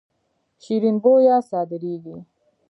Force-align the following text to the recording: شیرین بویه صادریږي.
شیرین 0.63 0.95
بویه 1.03 1.37
صادریږي. 1.49 2.17